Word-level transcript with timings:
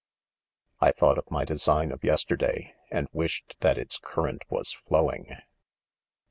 I 0.79 0.91
thought 0.93 1.19
of 1.19 1.29
my 1.29 1.45
design 1.45 1.91
of 1.91 2.03
yesterday, 2.03 2.73
and 2.89 3.07
wished 3.13 3.55
that 3.59 3.77
its 3.77 3.99
current 3.99 4.41
was 4.49 4.71
flowing. 4.73 5.29